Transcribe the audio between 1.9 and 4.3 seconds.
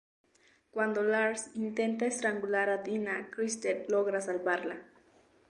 estrangular a Dina, Christer logra